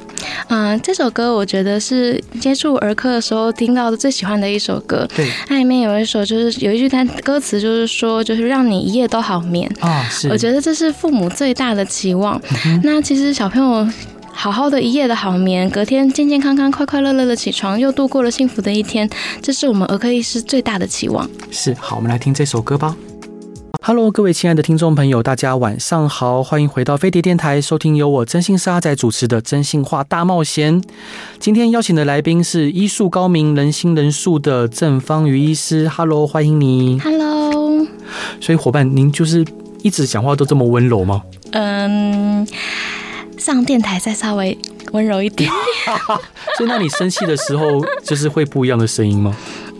[0.47, 5.08] 嗯，这首歌我觉得是接触儿科的时候听到的最喜欢的一首歌。
[5.15, 10.04] 对，它里面有一首就是有一句它歌词，就是说就是让你一夜都好眠啊。
[10.10, 12.39] 是，我觉得这是父母最大的期望。
[12.65, 13.88] 嗯、那其实小朋友
[14.32, 19.10] 好好的一夜的好眠，隔天健健康康、快快乐乐的起床，又度过了幸福的一天，
[19.41, 21.28] 这是我们儿科医师最大的期望。
[21.50, 22.95] 是，好，我们来听这首歌吧。
[23.81, 30.81] Hello，各位亲爱的听众朋友，大家晚上好，欢迎回到飞碟电台，收听由我真心是阿仔主持的《真心话大冒险》。
[31.39, 35.87] 今天邀请的来宾是医术高明、人心仁术的郑方瑜医师。
[35.87, 36.99] Hello，欢迎你。
[36.99, 37.87] Hello。
[38.41, 39.45] 所以伙伴，您就是
[39.83, 41.23] 一直讲话都这么温柔吗？
[41.51, 42.45] 嗯，
[43.37, 44.57] 上电台再稍微
[44.91, 45.49] 温柔一点。
[46.57, 49.33] 所以，那你生气的时候，就是会不一样的声音吗？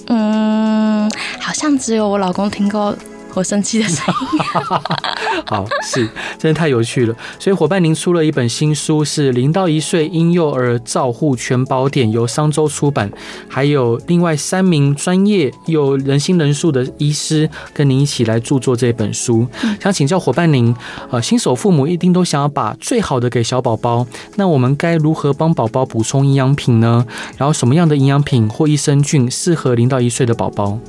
[0.08, 2.96] 嗯，好像只有我老公听过。
[3.38, 4.40] 我生气的声音，
[5.46, 7.16] 好，是，真的太有趣了。
[7.38, 13.12] 所以伙伴，您出了一本新书，是《零到一岁婴幼儿照护全宝典》，由商周出版。
[13.48, 19.48] 还有另外三名专业又人心仁术的医师跟您一起来著作这本书。
[19.80, 20.76] 想请教伙伴您，
[21.12, 27.06] 呃，新手父母一定都想要把最好的给小宝宝，那我们该如何帮宝宝补充营养品呢？
[27.38, 30.80] 然后什么样的营养品或益生菌适合零到一岁的宝宝？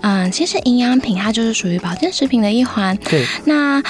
[0.00, 2.96] 嗯，其实营养品它就是属于保健食品的一环。
[3.08, 3.82] 对，那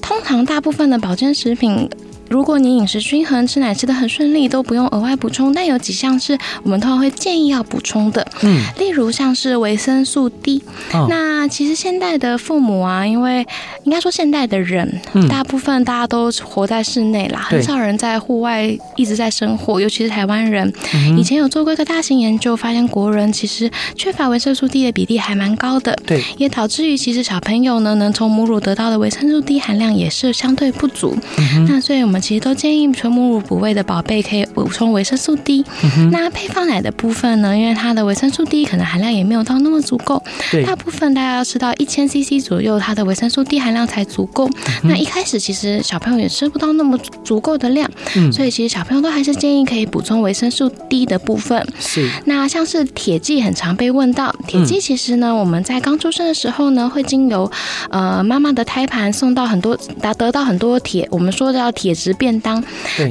[0.00, 1.88] 通常大部分的保健食品。
[2.30, 5.52] 如果你饮食均衡，吃奶吃的很顺利，都不用额外补充。
[5.52, 10.62] 但有几项是我们通常会建议要补充的，嗯，例如像是维生素 D。
[10.92, 11.08] 哦。
[11.10, 13.44] 那其实现代的父母啊，因为
[13.82, 18.62] 应该说现代的人，嗯，大部分大家都活在室内啦，很少人在户外
[18.94, 20.72] 一直在生活，尤其是台湾人。
[20.94, 21.18] 嗯。
[21.18, 31.16] 以前有做过一个大型研究，发现国人其实缺乏维生素 D 的比例还蛮高的，对，也导致于其实小朋友呢，能从母乳得到的维生素 D 含量也是相对不足。
[31.36, 31.66] 嗯。
[31.68, 32.19] 那所以我们。
[32.20, 35.64] 其实都建议纯母乳哺喂的宝贝可以补充维生素 D。
[35.82, 36.10] 嗯。
[36.10, 37.56] 那配方奶的部分呢？
[37.56, 40.22] 因为它的维生素 D 可能含量也没有到那么足够。
[40.50, 40.64] 对。
[40.64, 44.48] 大部分大家要吃到一千 CC 左右，它的维生素 D 含量才足够。
[44.82, 44.90] 嗯。
[44.90, 47.90] 那一开始其实小朋友也吃不到那么足够的量。
[48.16, 48.32] 嗯。
[48.32, 51.66] 所以其实小朋友都还是建议可以补充维生素 D 的部分。
[51.78, 52.08] 是。
[52.26, 57.50] 那像是铁剂很常被问到，铁剂其实呢，我们在刚出生的时候呢，会经由
[57.90, 62.09] 呃妈妈的胎盘送到很多，达得到很多铁，我们说的叫铁质。
[62.14, 62.62] 便当，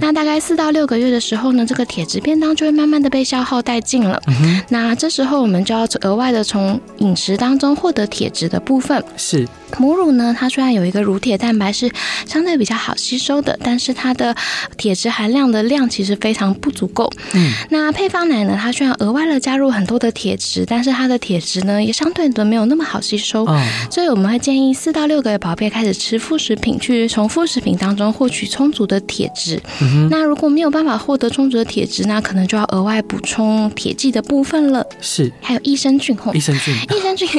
[0.01, 4.21] 那大概四到六个月的时候呢，这个铁质便当就会慢慢的被消耗殆尽了。
[4.27, 4.61] 嗯。
[4.69, 9.03] 那这时候我们就要额外的从饮食当中获得铁质的部分。
[9.17, 9.47] 是。
[9.77, 11.89] 母乳呢，它虽然有一个乳铁蛋白是
[12.25, 14.35] 相对比较好吸收的，但是它的
[14.77, 17.09] 铁质含量的量其实非常不足够。
[17.33, 23.45] 嗯，那配方奶呢，它虽然额外的加入很多的铁质，但是它的铁质呢也相对的没有那么好吸收。
[23.45, 29.61] 哦，所以我们会建议四到六个月宝贝开始吃副食品，去从副食品当中获取充足的铁质。
[29.81, 30.07] 嗯。
[30.09, 34.85] 那如果没有办法获得充足的铁质，那可能就要额外补充铁剂的部分了。
[34.99, 36.09] 是，还有益生菌。
[36.33, 37.29] 益生菌，益生菌，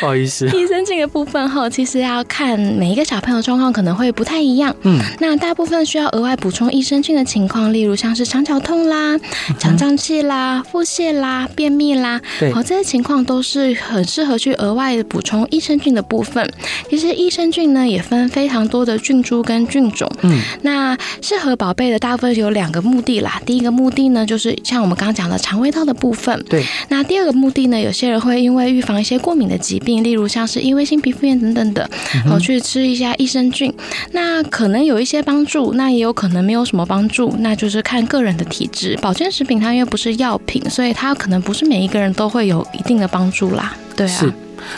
[0.00, 4.74] 不好意思， 益生菌的部部分后，其实要看每一个小朋友状况可能会不太一样。
[4.82, 9.16] 嗯，那大部分需要额外补充益生菌的情况，例如像是肠绞痛啦、
[9.58, 16.44] 肠胀气啦、腹泻啦、便秘啦，对，好，这些情况都是很适合去额外的补充益生菌的部分。
[16.90, 20.10] 其实益生菌呢也分非常多的菌株跟菌种。
[20.22, 23.40] 嗯，那适合宝贝的大部分有两个目的啦。
[23.46, 26.44] 第一个目的呢，就是像我们刚刚讲的肠胃道的部分。
[26.48, 31.88] 对，那第二个目的呢，有些人会因为预防一些过敏的疾病，例如像是异位性皮肤炎等等的，
[32.26, 33.72] 好、嗯、去吃一下益生菌，
[34.12, 38.98] 那可能有一些帮助，那也有可能没有什么帮助，那就是看个人的体质。
[39.02, 43.76] 保健食品它因为不是药品，所以它可能不是每一个人都会有一定的帮助啦。
[43.96, 44.34] 对啊。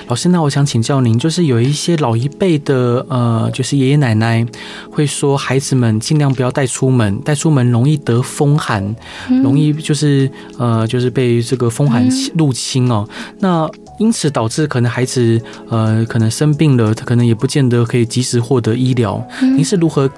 [0.07, 4.47] 老师，那我想请教您，就是有一些老一辈的，呃，就是爷爷奶奶
[4.91, 8.95] 会说，孩子们尽量不要带出门，带出门容易得风寒，
[9.29, 13.07] 嗯、容易就是呃，就是被这个风寒入侵哦。
[13.09, 19.25] 嗯、那因此导致可能孩子呃，可能生病了，他可能也不见得可以及时获得医疗。
[19.41, 20.11] 您、嗯、是如何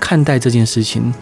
[0.00, 1.12] 看待这件事情？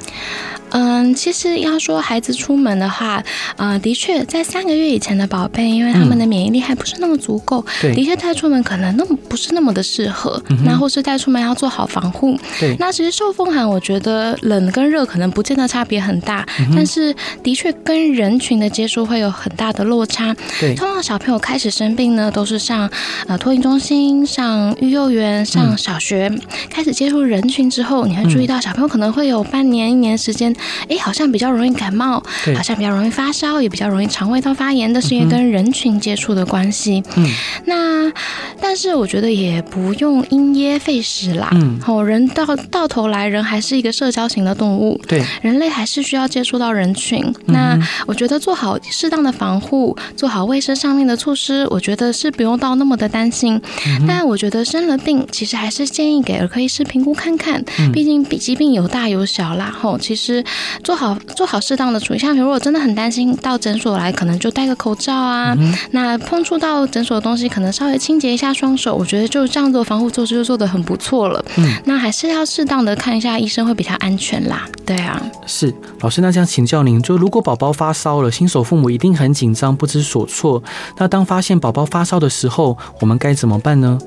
[0.74, 3.22] 嗯，其实要说孩子出门的话，
[3.56, 12.38] 呃，的确在三个月以前的宝贝，因为他们的免疫力还不是那么足够，嗯、的确带出门可能那么不是那么的适合，嗯、那或是带出门要做好防护。
[12.58, 20.34] 对，那其实受风寒，我觉得冷跟热可能不见得差别很大，嗯、但是的确跟人群的接触会有很大的落差。
[20.58, 22.90] 对，通常小朋友开始生病呢，都是上
[23.26, 30.54] 呃托婴中心、上育幼园、上小学，嗯、开始接触人群之后，你会注意到小朋友可能会有半年、一年时间。
[30.88, 32.22] 哎，好像比较容易感冒，
[32.56, 37.02] 好像比较容易发烧，也比较容易肠胃道发炎，这是因为跟人群接触的关系。
[37.16, 37.26] 嗯，
[37.66, 38.12] 那
[38.60, 41.48] 但是我觉得也不用因噎废食啦。
[41.52, 45.00] 嗯，哦，人到到头来，人还是一个社交型的动物。
[45.06, 47.22] 对，人类还是需要接触到人群。
[47.46, 53.60] 嗯、那我觉得做好适当的防护，做好卫生上面的措施，我觉得是不用到那么的担心。
[53.86, 57.62] 嗯、但我觉得生了病，其实还是建议给儿科医师评估看看。
[57.78, 59.72] 嗯、毕竟疾病有大有小啦。
[59.80, 60.44] 吼，其实。
[60.82, 65.54] 做好做好适当的处理，像比如果真的很担心到诊所来，可能就戴个口罩啊。
[65.58, 71.44] 嗯、那碰触到诊所的东西，可能稍微清洁一下双手，我觉得就这样做防护措施就做的很不错了。
[71.56, 74.66] 嗯，那还是要适当的看一下医生会比较安全啦。
[74.84, 80.62] 对啊，是老师，那这样请教您，就如果宝宝发烧了，新手父母一定很紧张，不知所措。
[80.98, 83.98] 那当发现宝宝发烧的时候，我们该怎么办呢？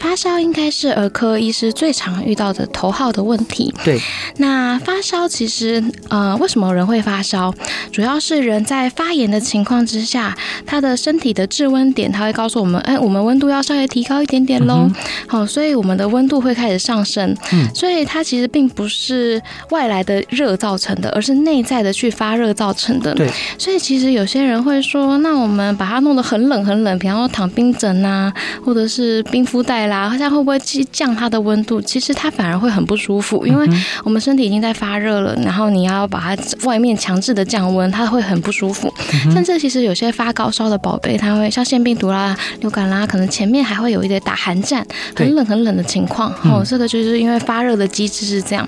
[0.00, 3.67] 发烧应该是儿科医师最常遇到的头号的问题。
[3.84, 4.00] 对，
[4.36, 5.82] 那发烧其实。
[6.08, 7.52] 呃，为什么人会发烧？
[7.92, 14.88] 主要是人在发炎的情况之下，他的身体的制温点，他会告诉我们，哎，我们温度要稍微提高一点点喽。
[15.26, 17.36] 好、嗯哦，所以我们的温度会开始上升。
[17.52, 23.14] 嗯，所以它其实并不是外来的热造成的，而是内在的去发热造成的。
[23.14, 23.28] 对，
[23.58, 28.32] 所以其实有些人会说，那我们把它弄得很冷很冷，比方说躺冰枕啊，
[28.64, 31.80] 或者是冰敷袋啦，好像会不会去降它的温度？
[31.82, 33.57] 其实它反而会很不舒服，因为
[34.04, 36.08] 我们身体已经在发热了，然后你要。
[36.08, 38.90] 把它外面强制的降温，它会很不舒服。
[39.30, 46.32] 甚至其实有些发高烧的宝贝，他会像腺病毒啦、流感啦，可能前面还会有一点打寒战，很冷很冷的情况。
[46.42, 48.66] 对哦，这个就是因为发热的机制是这样。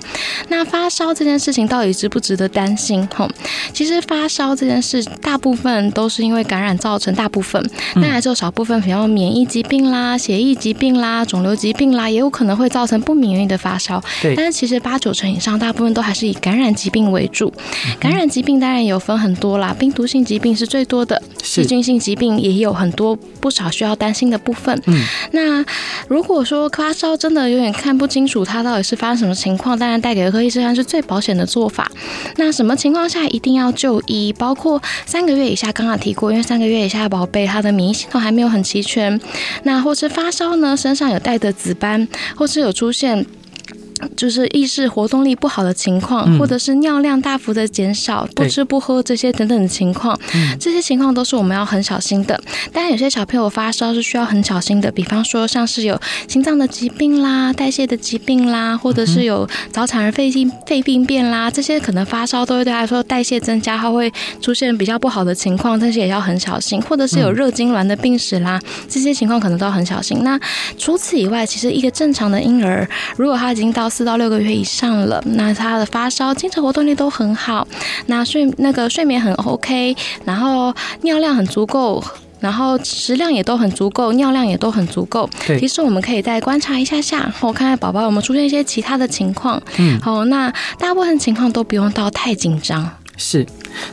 [0.49, 3.07] 那发烧这件事情到底值不值得担心？
[3.15, 3.27] 吼，
[3.73, 7.63] 其实发烧这件事大部分都是因为感染造成，大部分，
[7.95, 14.03] 那还是有少部分，比如免疫疾病啦、血液疾病啦、肿瘤疾病啦，也有可能会造成不免疫的发烧。
[14.21, 17.53] 对，但是其实八九成以上，大部分都还是以感染疾病为为主，
[17.99, 24.81] 感染疾病当然有分很多啦，病毒性疾病是最多的，细菌性疾病也有很多不少需要担心的部分。
[24.87, 25.63] 嗯，那
[26.07, 31.91] 如果说发烧真的有点看不清楚，它到底是发生什么情况，当然带给儿科医生是最保险的做法。
[32.37, 34.33] 那什么情况下一定要就医？
[34.33, 39.19] 包括三个月以下，刚刚提过，因为三个月以下的宝贝他的免疫系统还没有很齐全，
[39.61, 43.23] 那或是发烧呢，身上有带的紫斑，或是有出现。
[44.15, 50.17] 就是意识活动力不好的情况，嗯、或者是尿量大幅的减少、不吃不喝这些等等的情况，
[50.59, 52.39] 这些情况都是我们要很小心的。
[52.71, 64.11] 当然，有些小朋友发烧是需要很小心的，比方说像是有心脏的疾病啦、代谢的疾病啦，或者是有早产儿肺病肺病变啦，这些可能发烧都会对他来说代谢增加，他会
[64.41, 66.81] 出现比较不好的情况，但是也要很小心。
[66.81, 68.59] 或者是有热痉挛的病史啦，
[68.89, 70.23] 这些情况可能都要很小心。
[70.23, 70.39] 那
[70.77, 77.67] 除此以外，其实一个正常的婴儿，如果他已经到四到六个月以上了，那他的发烧、精神活动力都很好，
[78.07, 82.01] 那睡那个睡眠很 OK，然后尿量很足够，
[82.39, 85.29] 然后食量也都很足够，尿量也都很足够。
[85.45, 89.61] 对，其实我们可以再观察一下下，我看看宝宝有没有出现一些其他的情况。
[89.77, 92.89] 嗯，好，那大部分情况都不用到太紧张。
[93.17, 93.45] 是。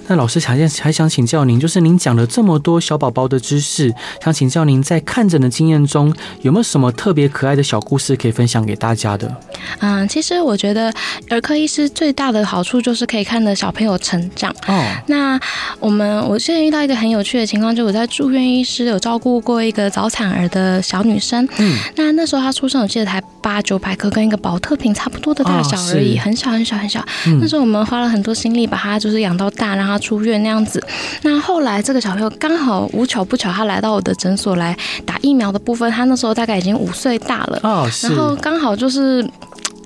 [0.09, 9.33] 那老师还想还想请教您，就是您讲了这么多小宝宝的知识，想请教您在看诊的经验中，有没有什么特别可爱的小故事可以分享给大家的？
[9.79, 10.93] 嗯，其实我觉得
[11.31, 14.51] 儿科医师最大的好处就是可以看着小朋友成长。
[14.67, 15.39] 哦，那
[15.79, 21.49] 我们我现在遇到一个很有趣的情况，就我在住院医师有照顾过一个早产儿的小女生。
[21.59, 27.03] 嗯，那那时候她出生，我记得才八九百克，跟一个保特瓶差不多的大小而已，哦、很小很小很小。
[27.27, 29.75] 嗯、那时候我们花了很多心力把它就是养到大。
[29.79, 30.83] 让他出院那样子，
[31.23, 34.77] 那后来这个小朋友刚好无巧不巧，他来到我的诊所来
[35.07, 39.25] 打疫苗的部分，他那时候大概已经五岁大了，哦，然后刚好就是。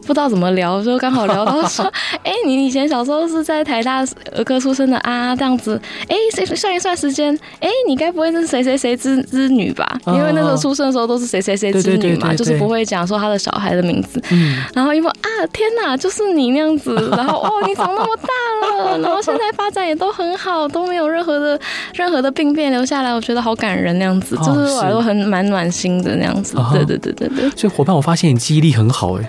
[0.03, 1.85] 不知道怎么聊，就刚好聊到说，
[2.23, 4.05] 哎、欸，你以前小时候是在台大
[4.37, 5.35] 儿科出生的啊？
[5.35, 9.99] 这样子，哎、欸，算一算时间，哎、欸，你该不会是谁谁谁之之女吧？
[10.07, 14.23] 因为那时候出生的时候都是谁谁谁之女嘛，就是不会讲说他的小孩的名字。
[14.31, 21.59] 嗯，然后一问啊，天哪，就是你那样子，然后哦，你长那么大了，然后现在发展也都很好，都没有任何的
[21.95, 26.57] 任何的病变留下来，我觉得好感人那样子，就是我都很蛮暖心的那样子。
[26.73, 27.51] 对对对对对。
[27.51, 29.29] 所以伙伴，我发现你记忆力很好哎。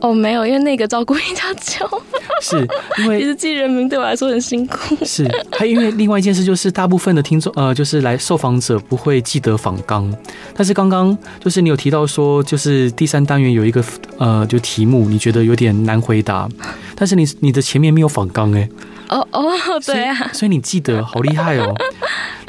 [0.00, 2.02] 哦，没有，因为那个照顾比较久，
[2.42, 2.66] 是
[2.98, 4.96] 因为其实记人名对我来说很辛苦。
[5.04, 10.12] 是，还因为另外一件事就是，大部分的听众呃，就是来受访者不会记得访纲，
[10.54, 13.82] 但是刚刚就是你有提到说，就是第三单元有一个
[14.18, 16.48] 呃，就题目你觉得有点难回答，
[16.94, 18.68] 但是你你的前面没有访纲哎。
[19.08, 19.52] 哦哦，
[19.84, 21.74] 对啊，所以你记得好厉害哦。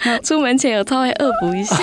[0.04, 1.78] 那 出门前有稍微恶补一下，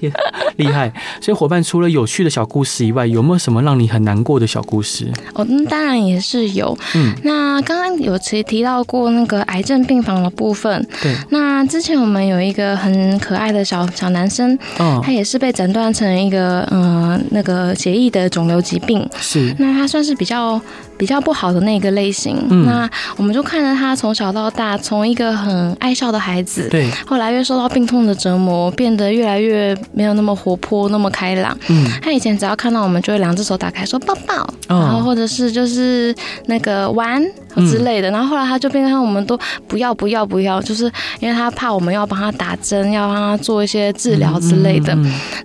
[0.56, 0.92] 厉害。
[1.20, 5.10] 所以伙伴除了有趣的小故事以外，有没有什么让你很难过的小故事？
[5.34, 6.76] 哦，那当然也是有。
[6.94, 10.86] 嗯，那刚刚有提提到过那个癌症病房的部分。
[11.02, 11.14] 对。
[11.30, 19.08] 那之前我们有一个很可爱的小小男生，哦，他也是被诊断成一个嗯那个血液的肿瘤疾病。
[19.18, 19.54] 是。
[19.58, 20.60] 那他算是比较
[20.96, 22.36] 比较不好的那个类型。
[22.50, 22.66] 嗯。
[22.66, 31.56] 那我们就看着他从小到大，从一个很爱笑的孩子，对，后来越受到病痛的折磨，变得越来越没有那么活泼，那么开朗。
[31.68, 36.14] 嗯，他以前只要看到我们，就会两只手打开说抱抱，哦、然后或者是就是
[36.46, 37.22] 那个玩
[37.68, 38.10] 之类的。
[38.10, 40.90] 嗯、然后后来他就变成我们都不要不要不要，就是
[41.20, 44.96] 因为他怕我们要帮他打针，要帮他做一些治疗之类的。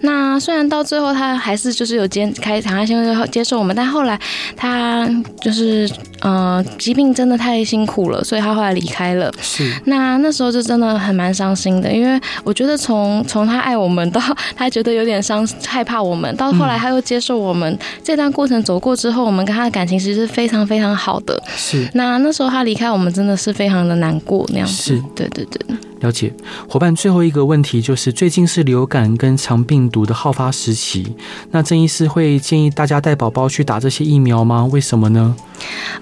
[0.01, 4.20] 那虽然到最后他还是就是有接开场，他先生接受我们，但后来
[4.55, 5.07] 他
[5.41, 5.89] 就是
[6.22, 9.32] 嗯、呃，疾病真的太辛苦了，所以他后来离开了。
[9.41, 14.22] 是，那那时候就真的很蛮伤心的，因为我觉得从从他爱我们到
[14.55, 21.41] 他觉得有点伤害怕我们，到后来他又接受我们，嗯、这段过程走过之后，我们跟他的感情其实是非常非常好的。
[21.55, 24.95] 是，那那时候他离开我们真的是非常的难过那样子。
[24.95, 25.59] 是，对对对。
[25.99, 26.31] 了解，
[26.67, 31.15] 伙伴，最后一个问题就是，最近是流感跟肠病毒的好发时期，
[31.51, 34.65] 那郑医师会建议大家带宝宝去打这些疫苗吗？
[34.71, 35.35] 为什么呢？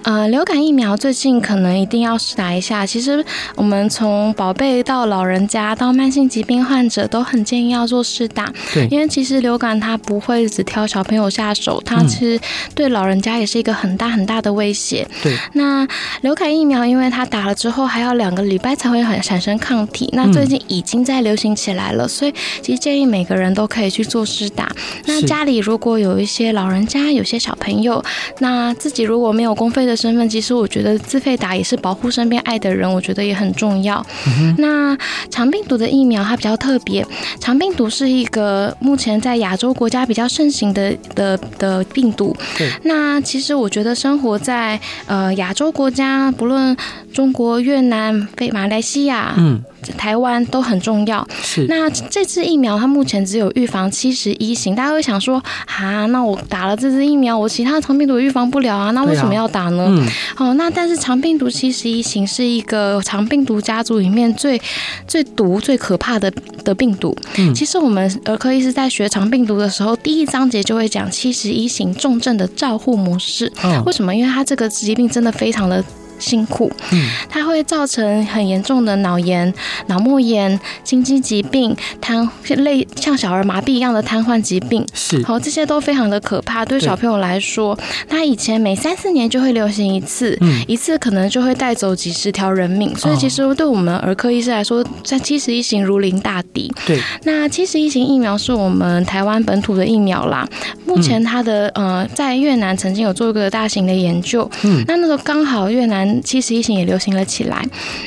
[0.02, 2.86] 呃，流感疫苗最近可能一定要试打一下。
[2.86, 3.24] 其实
[3.56, 8.52] 我们从宝贝到老人家到慢性疾病患者都很建议要做试打。
[8.72, 12.40] 对，因为其实流感它不会只挑小朋友下手，它其实
[12.72, 15.04] 对老人家也是一个很大很大的威胁。
[15.24, 15.84] 对，那
[16.20, 19.87] 流感疫苗因为它打了之后还要两个礼拜才会很产生抗。
[20.12, 22.32] 那最近已经在流行起来了，所以
[22.62, 24.70] 其实建议每个人都可以去做施打。
[25.06, 28.02] 那家里如果有一些老人家、有些小朋友，
[28.40, 34.04] 那自己如果没有公费的身份，其实我觉得自费打也是保护身边爱的人，我觉得也很重要。
[34.26, 34.96] 嗯、那
[35.30, 37.04] 肠病毒的疫苗它比较特别，
[37.40, 42.36] 肠病毒是一个目前在亚洲国家比较盛行的的的病毒。
[42.82, 46.76] 那其实我觉得生活在呃亚洲国家，不论
[47.12, 49.62] 中国、越南、非马来西亚，嗯。
[49.96, 51.26] 台湾都很重要。
[51.42, 51.66] 是。
[51.68, 59.86] 那这支疫苗它目前只有预防七十一型，大家会想说啊，那我打了这支疫苗，我其他肠病毒预防不了啊，那为什么要打呢？
[59.88, 60.06] 嗯。
[60.36, 64.60] 哦，那但是肠病毒七十一型是一个肠病毒家族里面最
[65.06, 66.30] 最毒、最可怕的
[66.64, 67.16] 的病毒。
[67.36, 67.54] 嗯。
[67.54, 73.52] 其实我们儿科医师在学肠病毒的时候，第一章节就会讲七十一型重症的照护模式。
[73.62, 73.82] 嗯。
[73.84, 74.14] 为什么？
[74.14, 75.84] 因为它这个疾病真的非常的。
[76.18, 79.52] 辛苦，嗯，它会造成很严重的脑炎、
[79.86, 86.64] 脑膜炎、心肌疾病、瘫类像小儿麻痹一样的瘫痪疾病，是，好，这些都非常的可怕。
[86.64, 96.72] 对小朋友来说，他以前每三四年就会流行一次，嗯，一次可能就会带走几十条人命，所以其实对我们儿科医师来说，在七十一型如临大敌。
[96.86, 100.48] 对，那七十一型疫苗是我们台湾本土的疫苗啦。
[100.84, 106.07] 目前它的呃，在越南曾经有做一个大型的研究，嗯，那那时候刚好越南。
[106.08, 107.62] 年七十一型也流行了起来，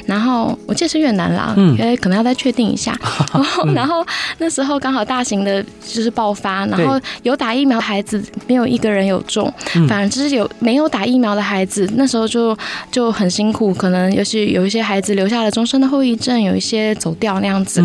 [0.05, 2.97] 然后我记得是越南啦，嗯，因为可能要再确定一下。
[3.33, 4.05] 然 后，然后
[4.39, 9.51] 那时候刚好大型的就是爆发，然后有打疫苗的孩子没有一个人有中，
[9.87, 12.57] 反正就是有没有打疫苗的孩子，那时候就
[12.91, 17.83] 就很辛苦，可能尤其有一些孩子留下了终身的后遗症，有一些走掉那样子。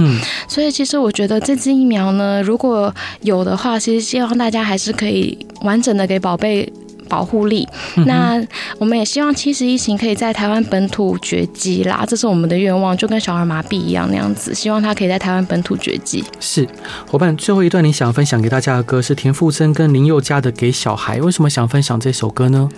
[0.49, 6.73] 所以其实我觉得这支疫苗呢，如果有的话，其实希望大家还是可以完整的给宝贝。
[7.09, 7.67] 保护力，
[8.07, 8.41] 那
[8.79, 16.25] 我们也希望七十一型可以在台湾本土绝迹啦，这是我们的愿望，就跟小儿麻痹一样那样子，希望他可以在台湾本土绝迹。
[16.41, 16.67] 是
[17.07, 22.69] 伙伴，最后一段你想分享给大家的歌是田馥甄跟林宥嘉的《给小孩》，为什么想分享这首歌呢？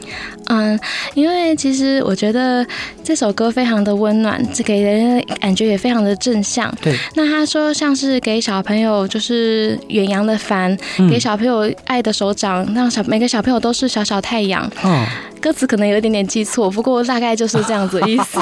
[0.47, 0.79] 嗯，
[1.15, 2.67] 因为其实我觉得
[3.03, 6.73] 这首歌非常的温暖，这给人感觉也非常的正向。
[6.83, 14.18] 对，那他说像是给小朋友就是远洋的帆，嗯、给小朋友爱的手掌，让小每个小朋友都是小小。
[14.19, 14.69] 小太阳。
[14.83, 15.07] 哦。
[15.39, 18.39] 歌词可能有一点点记错，不过大概就是这样子的意思。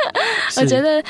[0.56, 1.02] 我觉得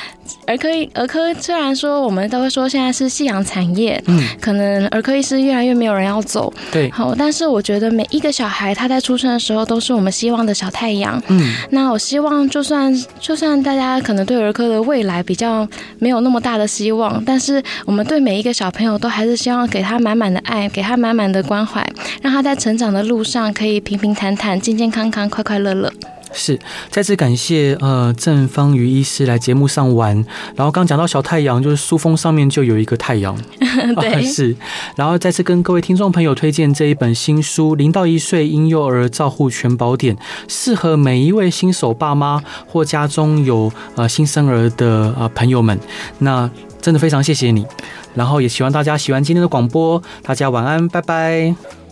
[0.47, 15.69] 儿科儿科虽然说我们都会说现在是夕阳产业，嗯，可能儿科医师越来越没有人要走，对，好，但是我觉得每一个小孩他在出生的时候都是我们希望的小太阳，嗯，那我希望就算就算大家可能对儿科的未来比较
[15.99, 21.87] 没有那么大的希望，但是我们对每一个小朋友都还是希望给他满满的爱，给他满满的关怀，
[22.23, 25.26] 让他在成长的路上可以平平坦坦、健健康康。
[25.29, 25.93] 快快乐乐，
[26.33, 26.59] 是
[26.91, 30.15] 再次感谢呃郑方瑜医师来节目上玩，
[30.55, 33.37] 然后刚讲到小太阳，就是书封上面就有一个太阳，
[34.01, 34.57] 对、呃，是，
[34.97, 40.15] 然后再次跟各位听众朋友推荐这一本新书《零到一岁婴幼儿照护全宝典》，
[40.49, 45.79] 适合每一位新手爸妈或家中有呃新生儿的呃朋友们。
[46.19, 46.51] 那
[46.81, 47.67] 真的非常谢谢你，
[48.15, 51.86] 然后也希望大家喜欢今天的广播，大家晚安，拜拜。